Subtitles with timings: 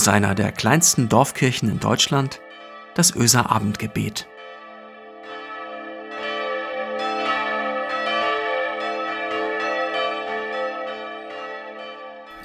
[0.00, 2.40] aus einer der kleinsten Dorfkirchen in Deutschland,
[2.94, 4.26] das Öser Abendgebet.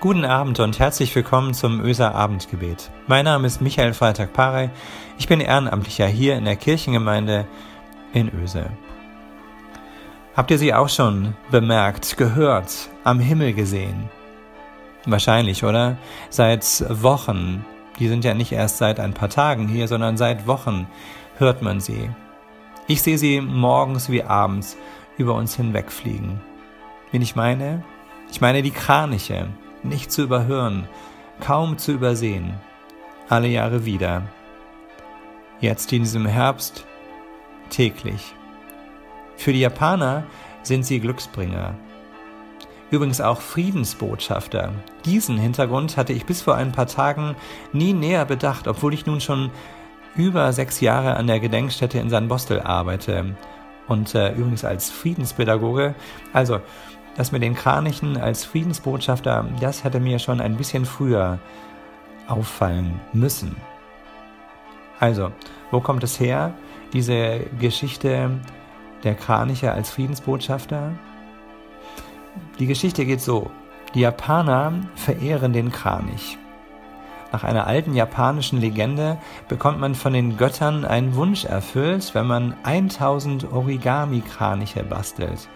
[0.01, 2.91] Guten Abend und herzlich willkommen zum Öser Abendgebet.
[3.07, 4.69] Mein Name ist Michael Freitag-Parey.
[5.17, 7.47] Ich bin Ehrenamtlicher hier in der Kirchengemeinde
[8.11, 8.69] in Öse.
[10.35, 14.09] Habt ihr sie auch schon bemerkt, gehört, am Himmel gesehen?
[15.05, 15.97] Wahrscheinlich, oder?
[16.29, 17.63] Seit Wochen,
[17.99, 20.87] die sind ja nicht erst seit ein paar Tagen hier, sondern seit Wochen
[21.37, 22.09] hört man sie.
[22.87, 24.77] Ich sehe sie morgens wie abends
[25.17, 26.41] über uns hinwegfliegen.
[27.11, 27.83] Wen ich meine?
[28.31, 29.47] Ich meine die Kraniche,
[29.83, 30.87] nicht zu überhören,
[31.39, 32.53] kaum zu übersehen,
[33.29, 34.23] alle Jahre wieder.
[35.61, 36.85] Jetzt in diesem Herbst
[37.69, 38.33] täglich.
[39.37, 40.23] Für die Japaner
[40.63, 41.75] sind sie Glücksbringer.
[42.95, 44.71] Übrigens auch Friedensbotschafter.
[45.03, 47.35] Diesen Hintergrund hatte ich bis vor ein paar Tagen
[47.73, 49.51] nie näher bedacht, obwohl ich nun schon
[50.15, 53.35] über sechs Jahre an der Gedenkstätte in San Bostel arbeite
[53.89, 55.93] und äh, übrigens als Friedenspädagoge.
[56.31, 56.61] Also
[57.17, 61.39] das mit den Kranichen als Friedensbotschafter, das hätte mir schon ein bisschen früher
[62.29, 63.57] auffallen müssen.
[65.01, 65.33] Also,
[65.69, 66.53] wo kommt es her,
[66.93, 68.39] diese Geschichte
[69.03, 70.93] der Kraniche als Friedensbotschafter?
[72.59, 73.51] Die Geschichte geht so.
[73.93, 76.37] Die Japaner verehren den Kranich.
[77.33, 79.17] Nach einer alten japanischen Legende
[79.49, 85.49] bekommt man von den Göttern einen Wunsch erfüllt, wenn man 1000 Origami-Kraniche bastelt.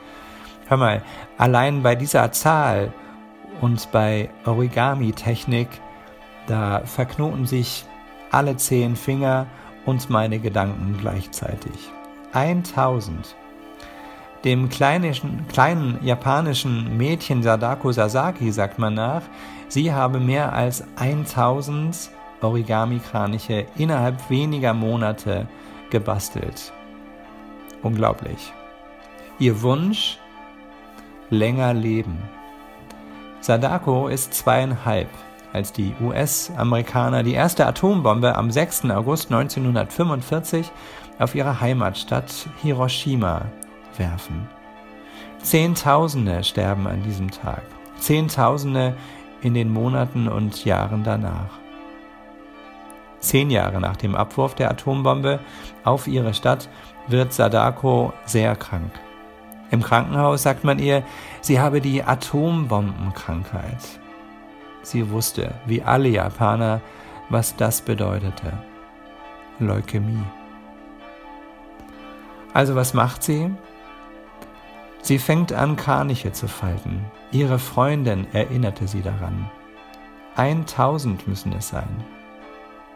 [0.68, 1.02] Hör mal,
[1.38, 2.94] allein bei dieser Zahl
[3.62, 5.70] und bei Origami-Technik,
[6.48, 7.86] da verknoten sich
[8.32, 9.48] alle zehn Finger
[9.86, 11.92] und meine Gedanken gleichzeitig.
[12.34, 13.36] 1000.
[14.44, 19.24] Dem kleinen, kleinen japanischen Mädchen Sadako Sasaki sagt man nach,
[19.68, 22.10] sie habe mehr als 1000
[22.42, 25.46] Origami-Kraniche innerhalb weniger Monate
[25.90, 26.72] gebastelt.
[27.84, 28.54] Unglaublich.
[29.40, 30.18] Ihr Wunsch,
[31.30, 32.18] länger leben.
[33.42, 35.10] Sadako ist zweieinhalb,
[35.52, 38.86] als die US-Amerikaner die erste Atombombe am 6.
[38.92, 40.72] August 1945
[41.20, 43.46] auf ihre Heimatstadt Hiroshima
[43.98, 44.48] werfen.
[45.42, 47.64] Zehntausende sterben an diesem Tag,
[47.98, 48.96] Zehntausende
[49.42, 51.60] in den Monaten und Jahren danach.
[53.20, 55.40] Zehn Jahre nach dem Abwurf der Atombombe
[55.84, 56.70] auf ihre Stadt
[57.08, 58.92] wird Sadako sehr krank.
[59.72, 61.04] Im Krankenhaus sagt man ihr,
[61.42, 64.00] sie habe die Atombombenkrankheit.
[64.82, 66.82] Sie wusste, wie alle Japaner,
[67.30, 68.54] was das bedeutete.
[69.60, 70.24] Leukämie.
[72.54, 73.52] Also was macht sie?
[75.10, 77.04] Sie fängt an, Kraniche zu falten.
[77.32, 79.50] Ihre Freundin erinnerte sie daran.
[80.36, 81.90] 1000 müssen es sein.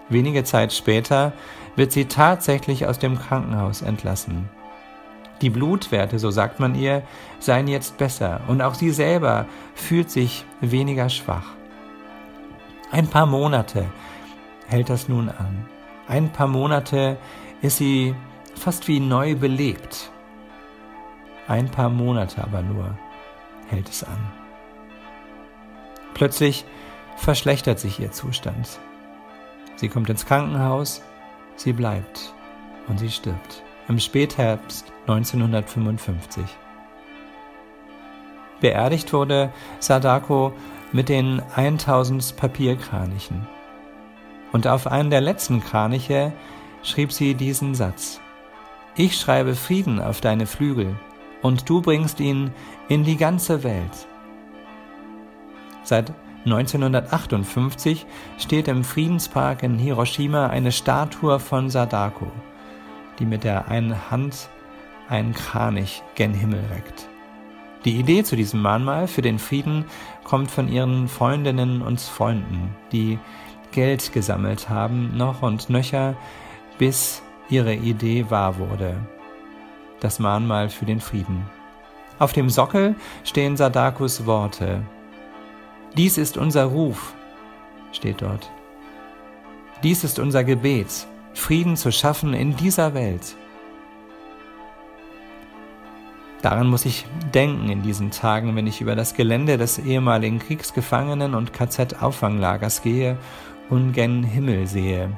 [0.10, 1.34] Wenige Zeit später
[1.76, 4.48] wird sie tatsächlich aus dem Krankenhaus entlassen.
[5.42, 7.02] Die Blutwerte, so sagt man ihr,
[7.40, 11.48] seien jetzt besser und auch sie selber fühlt sich weniger schwach.
[12.92, 13.86] Ein paar Monate
[14.68, 15.66] hält das nun an.
[16.08, 17.18] Ein paar Monate
[17.64, 18.14] ist sie
[18.54, 20.13] fast wie neu belebt.
[21.48, 22.98] Ein paar Monate aber nur
[23.68, 24.32] hält es an.
[26.14, 26.66] Plötzlich
[27.18, 28.80] verschlechtert sich ihr Zustand.
[29.76, 31.02] Sie kommt ins Krankenhaus,
[31.56, 32.34] sie bleibt
[32.88, 36.44] und sie stirbt im Spätherbst 1955.
[38.62, 40.54] Beerdigt wurde Sadako
[40.94, 43.46] mit den 1000 Papierkranichen.
[44.54, 46.32] Und auf einen der letzten Kraniche
[46.84, 48.22] schrieb sie diesen Satz.
[48.96, 50.96] Ich schreibe Frieden auf deine Flügel
[51.44, 52.52] und du bringst ihn
[52.90, 54.08] in die ganze Welt.
[55.84, 56.12] Seit
[56.46, 58.06] 1958
[58.40, 62.32] steht im Friedenspark in Hiroshima eine Statue von Sadako
[63.20, 64.50] die mit der einen Hand
[65.10, 67.08] einen Kranich gen Himmel reckt.
[67.86, 69.86] Die Idee zu diesem Mahnmal für den Frieden
[70.24, 73.20] kommt von ihren Freundinnen und Freunden, die
[73.72, 76.16] Geld gesammelt haben, noch und nöcher,
[76.78, 78.96] bis ihre Idee wahr wurde.
[80.04, 81.46] Das Mahnmal für den Frieden.
[82.20, 84.84] Auf dem Sockel stehen Sadakus Worte.
[85.96, 87.14] Dies ist unser Ruf,
[87.94, 88.52] steht dort.
[89.82, 91.08] Dies ist unser Gebet.
[91.34, 93.36] Frieden zu schaffen in dieser Welt.
[96.42, 101.34] Daran muss ich denken in diesen Tagen, wenn ich über das Gelände des ehemaligen Kriegsgefangenen-
[101.34, 103.18] und KZ-Auffanglagers gehe
[103.70, 105.18] und gen Himmel sehe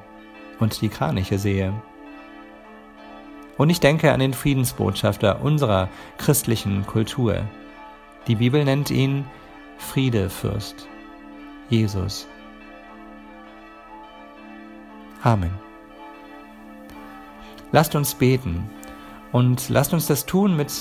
[0.60, 1.74] und die Kraniche sehe.
[3.57, 7.44] Und ich denke an den Friedensbotschafter unserer christlichen Kultur.
[8.28, 9.25] Die Bibel nennt ihn
[9.78, 10.88] Friedefürst,
[11.69, 12.28] Jesus.
[15.24, 15.52] Amen.
[17.72, 18.69] Lasst uns beten
[19.31, 20.72] und lasst uns das tun mit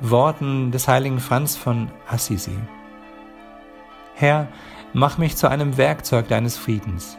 [0.00, 2.56] Worten des heiligen Franz von Assisi.
[4.14, 4.48] Herr,
[4.92, 7.18] mach mich zu einem Werkzeug deines Friedens,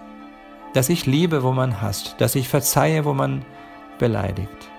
[0.73, 3.45] dass ich liebe, wo man hasst, dass ich verzeihe, wo man
[3.99, 4.70] beleidigt,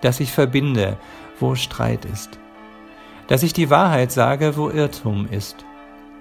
[0.00, 0.96] dass ich verbinde,
[1.38, 2.38] wo Streit ist,
[3.28, 5.64] dass ich die Wahrheit sage, wo Irrtum ist,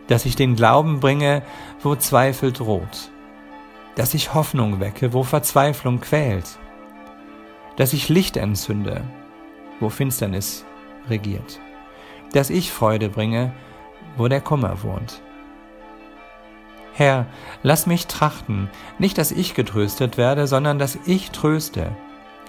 [0.08, 1.44] dass ich den Glauben bringe,
[1.82, 3.12] wo Zweifel droht,
[3.96, 6.58] dass ich Hoffnung wecke, wo Verzweiflung quält,
[7.78, 9.04] dass ich Licht entzünde,
[9.80, 10.66] wo Finsternis
[11.10, 11.60] regiert,
[12.34, 13.54] dass ich Freude bringe,
[14.18, 15.22] wo der Kummer wohnt.
[16.94, 17.28] Herr,
[17.64, 21.96] lass mich trachten, nicht dass ich getröstet werde, sondern dass ich tröste,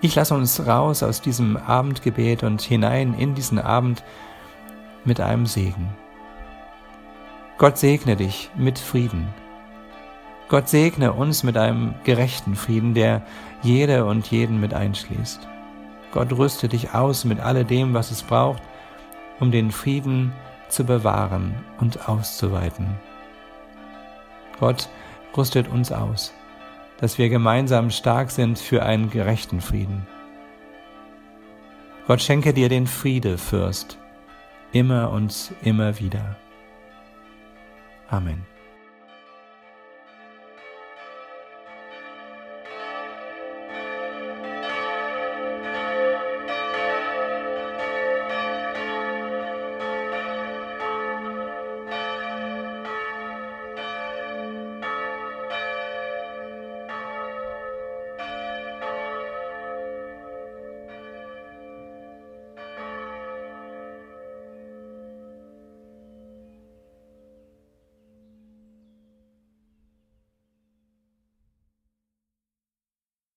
[0.00, 4.04] Ich lasse uns raus aus diesem Abendgebet und hinein in diesen Abend
[5.04, 5.88] mit einem Segen.
[7.58, 9.26] Gott segne dich mit Frieden.
[10.48, 13.22] Gott segne uns mit einem gerechten Frieden, der
[13.62, 15.48] jede und jeden mit einschließt.
[16.12, 18.62] Gott rüste dich aus mit alledem, was es braucht,
[19.40, 20.32] um den Frieden
[20.68, 22.86] zu bewahren und auszuweiten.
[24.60, 24.88] Gott
[25.36, 26.32] rüstet uns aus,
[26.98, 30.06] dass wir gemeinsam stark sind für einen gerechten Frieden.
[32.06, 33.98] Gott schenke dir den Friede, Fürst,
[34.72, 36.36] immer und immer wieder.
[38.08, 38.57] Amen.